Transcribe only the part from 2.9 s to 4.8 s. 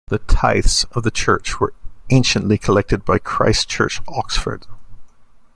by Christ Church, Oxford.